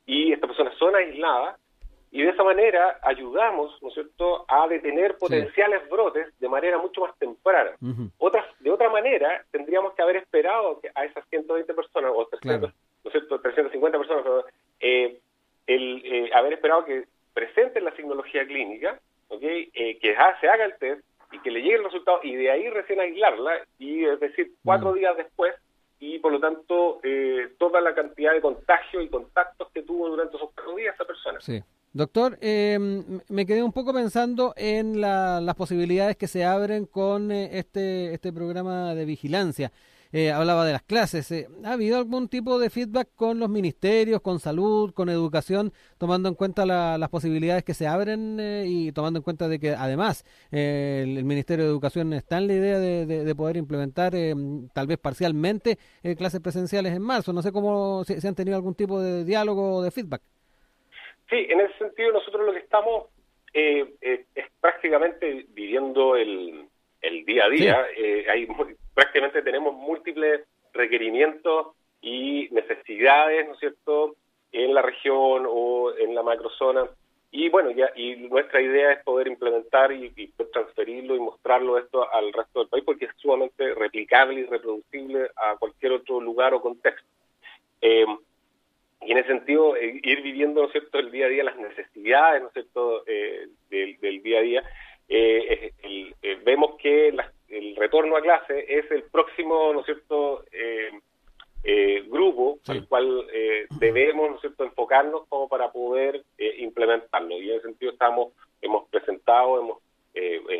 y 0.06 0.32
estas 0.32 0.50
personas 0.50 0.76
son 0.78 0.96
aisladas, 0.96 1.60
y 2.12 2.24
de 2.24 2.30
esa 2.30 2.44
manera 2.44 3.00
ayudamos, 3.04 3.78
¿no 3.82 3.90
es 3.90 3.94
cierto?, 3.94 4.46
a 4.48 4.68
detener 4.68 5.18
potenciales 5.18 5.88
brotes 5.90 6.28
de 6.40 6.50
manera 6.50 6.78
mucho 6.80 7.02
más 7.02 7.18
temprana. 7.20 7.72
Otras, 8.18 8.46
de 8.60 8.72
otra 8.72 8.90
manera, 8.90 9.44
tendríamos 9.52 9.94
que 9.94 10.02
haber 10.02 10.16
esperado 10.18 10.80
que 10.80 10.90
a 10.96 11.06
esas 11.06 11.24
120 11.30 11.72
personas, 11.74 12.12
o 12.16 12.26
300, 12.26 12.74
¿no 13.04 13.10
es 13.10 13.12
cierto?, 13.12 13.40
350 13.40 13.98
personas, 13.98 14.26
eh, 14.80 15.20
el, 15.68 16.02
eh, 16.04 16.32
haber 16.34 16.54
esperado 16.54 16.86
que 16.86 17.06
presenten 17.34 17.86
la 17.86 17.96
signología 17.96 18.46
clínica, 18.46 19.00
¿okay? 19.28 19.70
Eh, 19.74 20.00
que 20.00 20.16
se 20.42 20.50
haga 20.50 20.66
el 20.66 20.78
test 20.80 21.04
y 21.32 21.40
que 21.40 21.52
le 21.52 21.62
llegue 21.62 21.76
el 21.76 21.84
resultado 21.84 22.22
y 22.24 22.36
de 22.36 22.50
ahí 22.50 22.70
recién 22.70 23.00
aislarla, 23.00 23.68
y 23.78 24.06
es 24.06 24.20
decir, 24.20 24.52
cuatro 24.66 24.94
días 24.94 25.16
después, 25.16 25.54
y 26.00 26.18
por 26.18 26.32
lo 26.32 26.40
tanto 26.40 27.02
toda 27.60 27.82
la 27.82 27.94
cantidad 27.94 28.34
de 28.34 28.42
contagios 28.42 29.04
y 29.04 29.10
contactos 29.10 29.70
que 29.72 29.84
tuvo 29.84 30.10
durante 30.10 30.38
esos 30.38 30.50
cuatro 30.56 30.76
días 30.76 30.96
esa 30.96 31.06
persona. 31.06 31.40
Sí. 31.40 31.62
Doctor, 31.92 32.38
em, 32.42 33.04
me 33.30 33.46
quedé 33.48 33.64
un 33.64 33.72
poco 33.74 33.94
pensando 33.94 34.54
en 34.56 35.02
las 35.02 35.56
posibilidades 35.56 36.18
que 36.18 36.28
se 36.28 36.46
abren 36.46 36.86
con 36.86 37.32
eh, 37.32 37.58
este, 37.58 38.14
este 38.14 38.32
programa 38.32 38.94
de 38.94 39.06
vigilancia. 39.06 39.72
eh, 40.12 40.32
hablaba 40.32 40.66
de 40.66 40.74
las 40.74 40.82
clases. 40.84 41.32
Eh, 41.32 41.48
¿Ha 41.64 41.74
habido 41.74 41.98
algún 41.98 42.30
tipo 42.30 42.58
de 42.60 42.70
feedback 42.70 43.10
con 43.16 43.40
los 43.40 43.50
ministerios, 43.50 44.22
con 44.22 44.40
salud, 44.40 44.92
con 44.94 45.10
educación, 45.10 45.72
tomando 45.98 46.30
en 46.30 46.36
cuenta 46.36 46.66
las 46.66 47.10
posibilidades 47.10 47.64
que 47.64 47.74
se 47.76 47.88
abren 47.88 48.40
eh, 48.40 48.66
y 48.68 48.92
tomando 48.92 49.20
en 49.20 49.24
cuenta 49.24 49.48
de 49.48 49.60
que 49.60 49.72
además 49.76 50.26
el, 50.52 51.24
Ministerio 51.26 51.66
de 51.66 51.72
Educación 51.72 52.14
está 52.14 52.38
en 52.40 52.48
la 52.48 52.54
idea 52.54 52.80
de, 52.80 53.36
poder 53.36 53.58
implementar 53.58 54.14
tal 54.74 54.88
vez 54.88 54.98
parcialmente 54.98 55.78
clases 56.18 56.42
presenciales 56.42 56.94
en 56.96 57.02
marzo? 57.02 57.34
No 57.34 57.42
sé 57.42 57.52
cómo 57.52 58.04
si, 58.06 58.16
han 58.28 58.36
tenido 58.36 58.58
algún 58.58 58.76
tipo 58.76 59.00
de 59.02 59.24
diálogo 59.26 59.78
o 59.78 59.82
de 59.84 59.92
feedback. 59.92 60.22
Sí, 61.30 61.48
en 61.50 61.62
ese 61.62 61.78
sentido 61.78 62.12
nosotros 62.12 62.46
lo 62.46 62.54
que 62.54 62.60
estamos 62.60 63.08
es 63.54 64.26
prácticamente 64.62 65.46
viviendo 65.50 66.16
el 66.16 66.70
el 67.02 67.26
día 67.26 67.46
a 67.46 67.50
día, 67.50 67.88
eh, 67.96 68.26
hay 68.30 68.48
prácticamente 68.94 69.42
tenemos 69.42 69.74
múltiples 69.74 70.42
requerimientos 70.74 71.68
y 72.02 72.50
necesidades, 72.52 73.48
¿no 73.48 73.54
es 73.54 73.60
cierto?, 73.60 74.16
en 74.52 74.74
la 74.74 74.82
región 74.82 75.46
o 75.48 75.94
en 75.96 76.16
la 76.16 76.24
macrozona. 76.24 76.90
Y 77.32 77.50
bueno, 77.50 77.70
ya 77.70 77.92
y 77.96 78.16
nuestra 78.16 78.60
idea 78.60 78.94
es 78.94 79.04
poder 79.04 79.28
implementar 79.28 79.92
y, 79.92 80.10
transferirlo 80.52 81.16
y 81.16 81.20
mostrarlo 81.20 81.78
esto 81.78 82.12
al 82.12 82.34
resto 82.34 82.60
del 82.60 82.70
país 82.70 82.84
porque 82.84 83.06
es 83.06 83.12
sumamente 83.18 83.76
replicable 83.76 84.42
y 84.42 84.46
reproducible 84.46 85.30
a 85.36 85.56
cualquier 85.58 85.92
otro 85.92 86.20
lugar 86.20 86.56
o 86.56 86.62
contexto. 86.62 87.08
Eh, 89.10 89.12
y 89.12 89.12
en 89.12 89.18
ese 89.18 89.28
sentido, 89.30 89.76
eh, 89.76 90.00
ir 90.04 90.22
viviendo, 90.22 90.62
¿no 90.62 90.68
es 90.68 90.72
cierto?, 90.72 91.00
el 91.00 91.12
día 91.12 91.26
a 91.26 91.30
día, 91.30 91.44
las 91.44 91.58
necesidades, 91.58 92.42
¿no 92.42 92.48
es 92.48 92.54
cierto?, 92.54 93.04
del, 93.04 94.00
del, 94.00 94.24
día 94.24 94.40
a 94.40 94.42
día, 94.42 94.64
eh, 95.08 95.74
eh, 96.22 96.40
vemos 96.44 96.76
que 96.80 97.08
el 97.08 97.76
retorno 97.76 98.16
a 98.16 98.22
clase 98.22 98.66
es 98.68 98.90
el 98.92 99.04
próximo, 99.04 99.74
¿no 99.74 99.80
es 99.80 99.86
cierto?, 99.86 100.44
eh, 100.52 100.92
eh 101.64 102.04
grupo 102.08 102.60
al 102.68 102.88
cual 102.88 103.28
debemos, 103.80 104.30
¿no 104.30 104.36
es 104.36 104.42
cierto?, 104.42 104.64
enfocarnos 104.64 105.28
como 105.28 105.50
para 105.50 105.72
poder 105.72 106.24
implementarlo. 106.38 107.38
Y 107.40 107.50
en 107.50 107.58
ese 107.58 107.68
sentido 107.68 107.92
estamos, 107.92 108.34
hemos 108.62 108.88
presentado, 108.90 109.60
hemos 109.60 109.80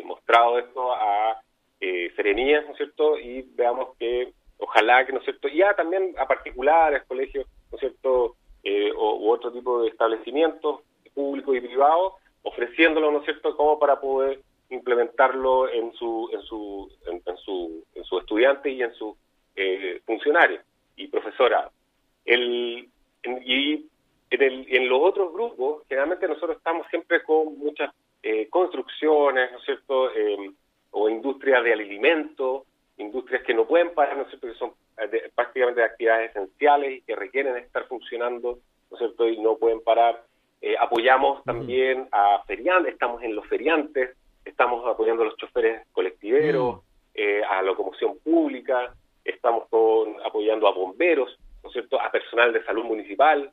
mostrado 0.04 0.58
esto 0.58 0.92
a 0.92 1.40
Serenías, 2.16 2.66
¿no 2.66 2.72
es 2.72 2.76
cierto?, 2.76 3.18
y 3.18 3.42
veamos 3.54 3.96
que 3.98 4.32
ojalá 4.58 5.06
que, 5.06 5.12
¿no 5.12 5.20
es 5.20 5.24
cierto?, 5.24 5.48
ya 5.48 5.74
también 5.74 6.14
a 6.18 6.26
particulares, 6.26 7.04
colegios, 7.04 7.46
¿no 7.70 7.76
es 7.76 7.80
cierto?, 7.80 8.36
u 9.20 9.30
otro 9.30 9.52
tipo 9.52 9.82
de 9.82 9.88
establecimientos 9.88 10.80
públicos 11.14 11.56
y 11.56 11.60
privados, 11.60 12.14
ofreciéndolo, 12.42 13.10
¿no 13.10 13.18
es 13.18 13.24
cierto?, 13.24 13.56
como 13.56 13.78
para 13.78 14.00
poder 14.00 14.40
implementarlo 14.70 15.68
en 15.68 15.92
su 15.94 16.30
en 16.32 16.42
su 16.42 16.90
en, 17.06 17.36
su 17.38 17.84
en 17.94 18.04
su 18.04 18.18
estudiante 18.18 18.70
y 18.70 18.82
en 18.82 18.94
su 18.94 19.16
eh, 19.56 20.00
funcionario 20.06 20.60
y 20.96 21.08
profesora. 21.08 21.70
El, 22.24 22.88
y 23.24 23.86
en, 24.30 24.42
el, 24.42 24.66
en 24.68 24.88
los 24.88 25.00
otros 25.02 25.32
grupos, 25.32 25.82
generalmente 25.88 26.28
nosotros 26.28 26.56
estamos 26.56 26.86
siempre 26.88 27.22
con 27.22 27.58
muchas 27.58 27.92
eh, 28.22 28.48
construcciones, 28.48 29.50
¿no 29.50 29.58
es 29.58 29.64
cierto?, 29.64 30.14
em, 30.14 30.54
o 30.92 31.08
industrias 31.08 31.62
de 31.64 31.72
alimento, 31.72 32.66
industrias 32.98 33.42
que 33.42 33.54
no 33.54 33.66
pueden 33.66 33.94
parar, 33.94 34.16
¿no 34.16 34.22
es 34.22 34.28
cierto?, 34.28 34.46
que 34.48 34.54
son 34.54 34.72
eh, 34.98 35.30
prácticamente 35.34 35.82
actividades 35.82 36.30
esenciales 36.30 36.98
y 36.98 37.02
que 37.02 37.16
requieren 37.16 37.56
estar 37.56 37.86
funcionando, 37.86 38.58
¿no 38.90 38.96
es 38.96 38.98
cierto?, 38.98 39.28
y 39.28 39.38
no 39.38 39.56
pueden 39.56 39.80
parar. 39.80 40.22
Eh, 40.60 40.76
apoyamos 40.78 41.42
también 41.44 42.08
a 42.12 42.42
feriantes, 42.46 42.92
estamos 42.92 43.22
en 43.22 43.34
los 43.34 43.46
feriantes, 43.46 44.16
estamos 44.44 44.86
apoyando 44.86 45.22
a 45.22 45.26
los 45.26 45.36
choferes 45.36 45.86
colectiveros, 45.92 46.80
eh, 47.14 47.42
a 47.48 47.62
locomoción 47.62 48.18
pública, 48.18 48.94
estamos 49.24 49.64
apoyando 50.24 50.68
a 50.68 50.72
bomberos, 50.72 51.38
¿no 51.62 51.68
es 51.68 51.72
cierto?, 51.72 52.00
a 52.00 52.10
personal 52.10 52.52
de 52.52 52.64
salud 52.64 52.84
municipal. 52.84 53.50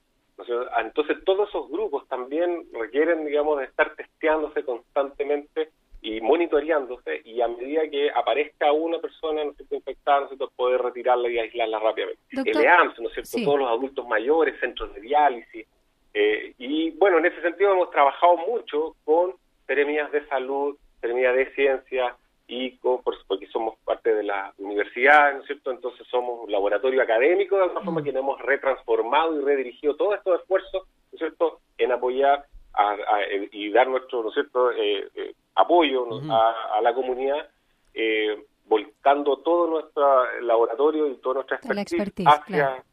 Entonces, 0.80 1.18
todos 1.26 1.50
esos 1.50 1.70
grupos 1.70 2.08
también 2.08 2.68
requieren, 2.72 3.26
digamos, 3.26 3.58
de 3.58 3.66
estar 3.66 3.96
testeándose 3.96 4.64
constantemente 4.64 5.72
y 6.08 6.22
monitoreándose 6.22 7.22
y 7.26 7.42
a 7.42 7.50
medida 7.50 7.82
que 7.90 8.10
aparezca 8.10 8.72
una 8.72 8.98
persona 9.00 9.44
¿no 9.44 9.52
es 9.52 9.70
infectada, 9.70 10.22
¿no 10.22 10.28
cierto? 10.30 10.50
poder 10.56 10.82
retirarla 10.82 11.28
y 11.30 11.38
aislarla 11.38 11.80
rápidamente. 11.80 12.22
El 12.32 12.64
EAMS, 12.64 12.98
¿no 13.00 13.10
es 13.10 13.14
cierto? 13.14 13.38
Todos 13.44 13.60
los 13.60 13.70
adultos 13.70 14.08
mayores, 14.08 14.58
centros 14.62 14.96
de 14.96 15.02
diálisis. 15.02 15.68
Eh, 16.14 16.54
y 16.60 16.92
bueno, 16.92 17.18
en 17.18 17.26
ese 17.26 17.42
sentido 17.42 17.74
hemos 17.74 17.92
trabajado 17.92 18.38
mucho 18.38 18.96
con 19.04 19.34
seremías 19.66 20.10
de 20.14 20.26
salud, 20.28 20.78
seremías 21.02 21.36
de 21.36 21.54
ciencia 21.54 22.16
y 22.48 22.78
con, 22.78 23.02
porque 23.04 23.48
somos 23.48 23.78
parte 23.84 24.16
de 24.16 24.24
la 24.24 24.54
universidad, 24.60 25.34
¿no 25.34 25.42
es 25.42 25.48
cierto? 25.48 25.72
Entonces 25.72 26.08
somos 26.08 26.46
un 26.46 26.50
laboratorio 26.50 27.02
académico, 27.02 27.58
de 27.58 27.64
alguna 27.64 27.82
forma, 27.82 28.00
mm. 28.00 28.04
que 28.06 28.10
hemos 28.12 28.42
retransformado 28.42 29.38
y 29.38 29.44
redirigido 29.44 29.98
todos 29.98 30.16
estos 30.16 30.40
esfuerzos, 30.40 30.88
¿no 31.12 31.16
es 31.16 31.20
cierto?, 31.20 31.60
en 31.78 31.92
apoyar 31.92 32.46
y 33.52 33.72
dar 33.72 33.88
nuestro, 33.88 34.24
¿no 34.24 34.30
es 34.30 34.36
cierto?, 34.36 34.72
eh, 34.72 35.08
eh, 35.16 35.34
apoyo 35.56 36.08
a, 36.32 36.82
la 36.82 36.94
comunidad, 36.94 37.50
eh, 37.94 38.46
volcando 38.66 39.38
todo 39.38 39.68
nuestro 39.68 40.42
laboratorio 40.42 41.08
y 41.08 41.16
toda 41.18 41.36
nuestra 41.36 41.58
expertise, 41.58 42.28
hacia, 42.28 42.84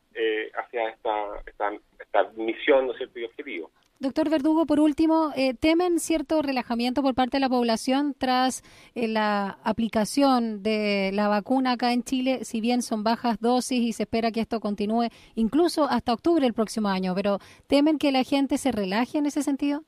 hacia 0.57 0.89
esta, 0.89 1.41
esta, 1.47 1.73
esta 1.99 2.23
misión, 2.37 2.87
¿no 2.87 2.93
es 2.93 2.99
cierto?, 2.99 3.19
y 3.19 3.25
objetivo. 3.25 3.71
Doctor 4.05 4.29
Verdugo, 4.29 4.67
por 4.67 4.81
último, 4.81 5.33
eh, 5.35 5.55
¿temen 5.55 5.99
cierto 5.99 6.43
relajamiento 6.43 7.01
por 7.01 7.15
parte 7.15 7.39
de 7.39 7.41
la 7.41 7.49
población 7.49 8.13
tras 8.13 8.63
eh, 8.95 9.09
la 9.09 9.57
aplicación 9.65 10.63
de 10.63 11.11
la 11.15 11.29
vacuna 11.29 11.73
acá 11.73 11.95
en 11.95 12.03
Chile? 12.03 12.45
Si 12.45 12.61
bien 12.61 12.83
son 12.83 13.03
bajas 13.03 13.41
dosis 13.41 13.81
y 13.81 13.95
se 13.95 14.03
espera 14.03 14.31
que 14.31 14.41
esto 14.41 14.61
continúe 14.61 15.09
incluso 15.37 15.85
hasta 15.85 16.13
octubre 16.13 16.43
del 16.43 16.53
próximo 16.53 16.89
año, 16.89 17.15
pero 17.15 17.39
¿temen 17.67 17.97
que 17.97 18.13
la 18.13 18.25
gente 18.25 18.59
se 18.59 18.73
relaje 18.73 19.17
en 19.17 19.25
ese 19.25 19.43
sentido? 19.43 19.81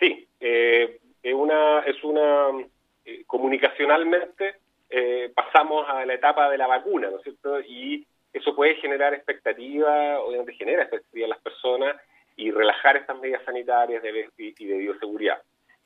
Sí, 0.00 0.26
eh, 0.40 0.98
es 1.22 1.34
una, 1.34 1.82
es 1.86 2.02
una 2.02 2.48
comunicacionalmente 3.28 4.56
pasamos 5.36 5.86
a 5.88 6.04
la 6.04 6.14
etapa 6.14 6.50
de 6.50 6.58
la 6.58 6.66
vacuna, 6.66 7.10
¿no 7.10 7.18
es 7.18 7.22
cierto? 7.22 7.60
Y 7.60 8.04
eso 8.32 8.56
puede 8.56 8.74
generar 8.76 9.14
expectativa, 9.14 10.18
obviamente 10.18 10.54
genera 10.54 10.82
expectativa 10.82 11.26
en 11.26 11.30
las 11.30 11.40
personas 11.40 11.94
relajar 12.58 12.96
estas 12.96 13.18
medidas 13.18 13.44
sanitarias 13.44 14.02
de, 14.02 14.28
y, 14.36 14.66
de 14.66 14.78
bioseguridad. 14.78 15.40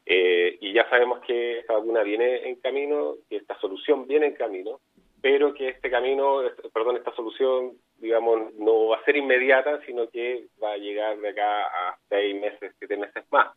Eh, 0.04 0.58
y 0.60 0.72
ya 0.72 0.88
sabemos 0.88 1.20
que 1.20 1.60
esta 1.60 1.74
vacuna 1.74 2.02
viene 2.02 2.48
en 2.48 2.56
camino, 2.56 3.14
que 3.28 3.36
esta 3.36 3.58
solución 3.60 4.06
viene 4.08 4.26
en 4.26 4.34
camino, 4.34 4.80
pero 5.20 5.54
que 5.54 5.68
este 5.68 5.88
camino, 5.88 6.42
perdón, 6.74 6.96
esta 6.96 7.14
solución, 7.14 7.74
digamos, 7.98 8.52
no 8.54 8.88
va 8.88 8.96
a 8.96 9.04
ser 9.04 9.16
inmediata, 9.16 9.80
sino 9.86 10.10
que 10.10 10.46
va 10.60 10.72
a 10.72 10.78
llegar 10.78 11.18
de 11.18 11.28
acá 11.28 11.62
a 11.62 11.98
seis 12.08 12.34
meses, 12.40 12.74
siete 12.78 12.96
meses 12.96 13.22
más. 13.30 13.54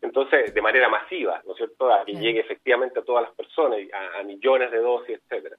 Entonces, 0.00 0.54
de 0.54 0.62
manera 0.62 0.88
masiva, 0.88 1.42
¿no 1.44 1.52
es 1.52 1.58
cierto?, 1.58 1.92
a 1.92 2.04
que 2.04 2.14
llegue 2.14 2.40
efectivamente 2.40 2.98
a 2.98 3.04
todas 3.04 3.24
las 3.24 3.34
personas, 3.34 3.78
a, 3.92 4.22
millones 4.22 4.70
de 4.70 4.78
dosis, 4.78 5.18
etcétera. 5.18 5.56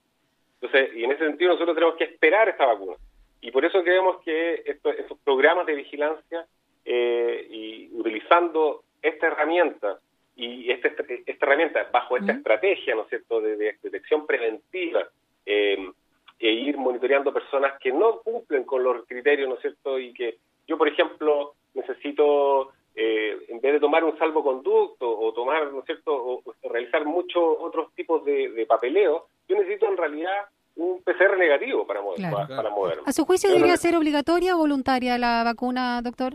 Entonces, 0.59 0.95
y 0.95 1.03
en 1.03 1.11
ese 1.11 1.25
sentido 1.25 1.53
nosotros 1.53 1.75
tenemos 1.75 1.95
que 1.95 2.05
esperar 2.05 2.49
esta 2.49 2.65
vacuna. 2.65 2.97
Y 3.39 3.51
por 3.51 3.63
eso 3.63 3.83
creemos 3.83 4.21
que 4.23 4.63
estos, 4.65 4.95
estos 4.97 5.17
programas 5.19 5.65
de 5.65 5.75
vigilancia 5.75 6.45
eh, 6.85 7.47
y 7.49 7.89
utilizando 7.93 8.83
esta 9.01 9.27
herramienta 9.27 9.99
y 10.35 10.71
esta, 10.71 10.87
esta 10.87 11.45
herramienta 11.45 11.87
bajo 11.91 12.17
esta 12.17 12.31
estrategia, 12.31 12.95
¿no 12.95 13.03
es 13.03 13.09
cierto?, 13.09 13.41
de, 13.41 13.75
detección 13.81 14.25
preventiva 14.25 15.07
eh, 15.45 15.91
e 16.39 16.51
ir 16.51 16.77
monitoreando 16.77 17.31
personas 17.31 17.79
que 17.79 17.91
no 17.91 18.19
cumplen 18.19 18.63
con 18.63 18.83
los 18.83 19.05
criterios, 19.05 19.47
¿no 19.47 19.55
es 19.55 19.61
cierto?, 19.61 19.99
y 19.99 20.13
que 20.13 20.37
yo, 20.67 20.77
por 20.77 20.87
ejemplo, 20.87 21.53
necesito, 21.73 22.71
eh, 22.95 23.37
en 23.49 23.61
vez 23.61 23.73
de 23.73 23.79
tomar 23.79 24.03
un 24.03 24.17
salvoconducto 24.17 25.19
o 25.19 25.33
tomar, 25.33 25.71
¿no 25.71 25.79
es 25.79 25.85
cierto?, 25.85 26.13
o, 26.13 26.43
realizar 26.63 27.05
muchos 27.05 27.41
otros 27.59 27.93
tipos 27.93 28.25
de, 28.25 28.65
papeleo, 28.67 29.27
yo 29.47 29.55
necesito 29.55 29.87
en 29.87 29.97
realidad 29.97 30.45
un 30.75 31.03
PCR 31.03 31.37
negativo 31.37 31.85
para, 31.85 32.01
mover, 32.01 32.19
para, 32.31 32.69
moverme. 32.71 33.03
¿A 33.05 33.11
su 33.11 33.25
juicio 33.25 33.51
debería 33.51 33.77
ser 33.77 33.95
obligatoria 33.95 34.55
o 34.55 34.59
voluntaria 34.59 35.19
la 35.19 35.43
vacuna, 35.43 36.01
doctor? 36.01 36.33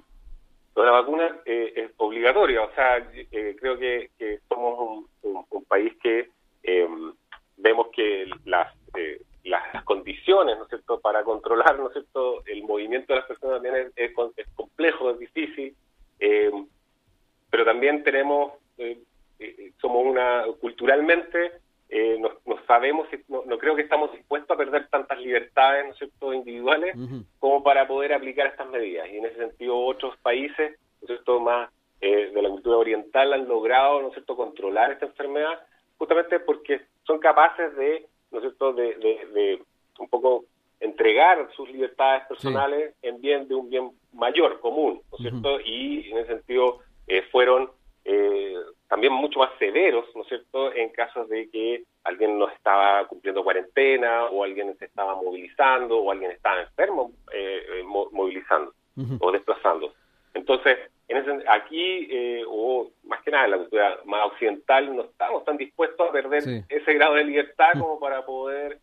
La 0.85 0.93
vacuna 0.93 1.41
eh, 1.45 1.73
es 1.77 1.91
obligatoria, 1.97 2.63
o 2.63 2.73
sea, 2.75 2.99
eh, 2.99 3.57
creo 3.59 3.79
que, 3.79 4.11
somos 4.49 5.05
un, 5.23 5.65
país 5.65 5.93
que 6.03 6.31
em, 6.63 7.13
vemos 7.59 7.89
que 7.89 8.27
las, 8.45 8.75
eh, 8.97 9.21
las, 9.45 9.85
condiciones, 9.85 10.57
¿no 10.57 10.63
es 10.65 10.69
cierto?, 10.71 10.99
para 11.01 11.23
controlar, 11.25 11.79
¿no 11.79 11.91
es 11.91 11.97
el 12.47 12.63
movimiento 12.63 13.13
de 13.13 13.19
las 13.19 13.29
personas 13.29 13.61
también 13.63 13.93
es, 13.97 14.13
complejo, 14.55 15.11
es 15.11 15.19
difícil, 15.19 15.75
em, 16.19 16.67
pero 17.51 17.65
también 17.65 18.03
tenemos, 18.03 18.53
somos 19.81 20.07
una, 20.07 20.45
culturalmente, 20.61 21.53
eh, 21.91 22.19
no, 22.19 22.31
sabemos, 22.67 23.09
no, 23.29 23.45
no, 23.47 23.57
creo 23.59 23.75
que 23.75 23.83
estamos 23.83 24.13
dispuestos 24.13 24.51
a 24.51 24.59
perder 24.59 24.89
tantas 24.89 25.19
libertades 25.19 25.87
¿no 25.87 25.93
es 25.93 25.99
cierto? 25.99 26.35
individuales 26.35 26.95
como 27.39 27.63
para 27.63 27.89
poder 27.89 28.13
aplicar 28.13 28.47
estas 28.47 28.69
medidas. 28.69 29.09
Y 29.09 29.17
en 29.17 29.27
ese 29.27 29.37
sentido 29.37 29.79
otros 29.79 30.17
países, 30.19 30.79
¿no 31.01 31.03
es 31.03 31.07
cierto? 31.07 31.41
más 31.41 31.71
eh, 32.01 32.31
de 32.33 32.43
la 32.43 32.51
cultura 32.51 32.77
oriental 32.77 33.33
han 33.33 33.49
logrado 33.49 34.03
¿no 34.03 34.09
es 34.09 34.15
cierto? 34.15 34.37
controlar 34.37 34.93
esta 34.93 35.07
enfermedad 35.07 35.61
justamente 35.97 36.39
porque 36.41 36.83
son 37.05 37.19
capaces 37.19 37.75
de, 37.77 38.07
¿no 38.31 38.39
es 38.39 38.43
cierto? 38.43 38.73
de, 38.75 39.63
un 39.99 40.09
poco 40.09 40.45
entregar 40.81 41.49
sus 41.57 41.69
libertades 41.71 42.25
personales 42.29 42.95
en 43.03 43.21
bien 43.21 43.49
de 43.49 43.55
un 43.55 43.69
bien 43.69 43.91
mayor, 44.13 44.61
común, 44.61 45.01
¿no 45.11 45.17
es 45.17 45.23
cierto? 45.31 45.61
Y 45.61 46.09
en 46.11 46.19
ese 46.19 46.35
sentido 46.35 46.81
eh, 47.09 47.23
fueron 47.33 47.71
eh, 48.05 48.55
también 48.89 49.13
mucho 49.13 49.39
más 49.39 49.51
severos, 49.59 50.07
¿no 50.15 50.23
es 50.23 50.29
cierto?, 50.29 50.73
en 50.75 50.89
casos 50.91 51.29
de 51.29 51.49
que 51.51 51.85
alguien 52.05 52.39
no 52.39 52.49
estaba 52.49 53.07
cumpliendo 53.07 53.45
cuarentena 53.45 54.25
o 54.27 54.45
alguien 54.45 54.77
se 54.79 54.87
estaba 54.87 55.15
movilizando 55.15 55.99
o 55.99 56.11
alguien 56.11 56.31
estaba 56.31 56.63
enfermo 56.63 57.13
eh, 57.33 57.83
movilizando 57.85 58.73
o 59.21 59.31
desplazando. 59.31 59.95
Entonces, 60.35 60.79
en 61.07 61.45
aquí, 61.49 62.09
o 62.49 62.91
más 63.05 63.23
que 63.23 63.31
nada 63.31 63.45
en 63.45 63.51
la 63.53 63.59
cultura 63.59 63.99
más 64.05 64.27
occidental, 64.27 64.97
no 64.97 65.03
estamos 65.03 65.45
tan 65.45 65.57
dispuestos 65.57 66.09
a 66.09 66.13
perder 66.13 66.65
ese 66.69 66.95
grado 66.95 67.15
de 67.15 67.25
libertad 67.25 67.73
como 67.79 68.01
para 68.01 68.25
poder 68.25 68.79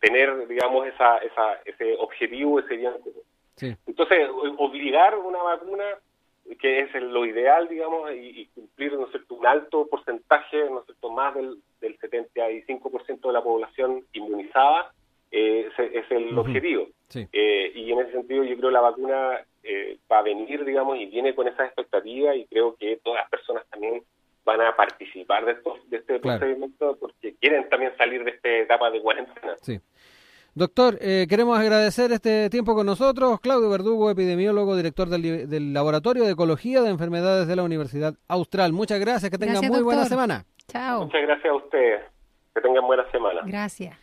tener, 0.00 0.46
digamos, 0.48 0.86
esa, 0.86 1.18
esa, 1.18 1.60
ese 1.64 1.96
objetivo, 1.98 2.60
ese 2.60 2.76
bien 2.76 2.92
Entonces, 3.86 4.28
obligar 4.58 5.16
una 5.18 5.42
vacuna, 5.42 5.84
que 6.56 6.80
es 6.80 6.94
lo 6.94 7.26
ideal, 7.26 7.68
digamos, 7.68 8.10
y, 8.12 8.46
cumplir, 8.54 8.94
¿no 8.94 9.10
sé, 9.10 9.18
un 9.28 9.46
alto 9.46 9.86
porcentaje, 9.86 10.68
¿no 10.70 10.84
sé, 10.84 10.92
más 11.10 11.34
del, 11.34 11.58
del 11.80 11.98
75% 11.98 13.20
de 13.20 13.32
la 13.32 13.42
población 13.42 14.04
inmunizada, 14.12 14.92
eh, 15.30 15.68
es, 15.76 16.10
el 16.10 16.38
objetivo. 16.38 16.88
Eh, 17.14 17.72
y 17.74 17.92
en 17.92 18.00
ese 18.00 18.12
sentido, 18.12 18.44
yo 18.44 18.56
creo 18.56 18.70
que 18.70 18.74
la 18.74 18.80
vacuna 18.80 19.40
eh, 19.62 19.98
va 20.10 20.20
a 20.20 20.22
venir, 20.22 20.64
digamos, 20.64 20.98
y 20.98 21.06
viene 21.06 21.34
con 21.34 21.48
esa 21.48 21.66
expectativa, 21.66 22.34
y 22.34 22.46
creo 22.46 22.76
que 22.76 22.98
todas 23.02 23.20
las 23.22 23.30
personas 23.30 23.66
también 23.68 24.02
van 24.44 24.62
a 24.62 24.74
participar 24.74 25.44
de, 25.44 25.56
de 25.88 25.96
este 25.98 26.18
procedimiento 26.20 26.96
porque 26.98 27.34
quieren 27.34 27.68
también 27.68 27.94
salir 27.98 28.24
de 28.24 28.30
esta 28.30 28.48
etapa 28.48 28.90
de 28.90 29.02
cuarentena. 29.02 29.56
Sí. 29.60 29.78
Doctor, 30.58 30.98
eh, 31.00 31.26
queremos 31.28 31.56
agradecer 31.56 32.10
este 32.10 32.50
tiempo 32.50 32.74
con 32.74 32.84
nosotros. 32.84 33.38
Claudio 33.40 33.70
Verdugo, 33.70 34.10
epidemiólogo, 34.10 34.76
director 34.76 35.08
del, 35.08 35.72
Laboratorio 35.72 36.24
de 36.24 36.32
Ecología 36.32 36.82
de 36.82 36.90
Enfermedades 36.90 37.46
de 37.46 37.54
la 37.54 37.62
Universidad 37.62 38.14
Austral. 38.26 38.72
Muchas 38.72 38.98
gracias, 38.98 39.30
que 39.30 39.38
tengan 39.38 39.64
muy 39.68 39.82
buena 39.82 40.04
semana. 40.06 40.44
Chao. 40.66 41.04
Muchas 41.04 41.22
gracias 41.22 41.46
a 41.48 41.54
ustedes. 41.54 42.02
Que 42.56 42.60
tengan 42.60 42.84
buena 42.84 43.08
semana. 43.12 43.42
Gracias. 43.46 43.96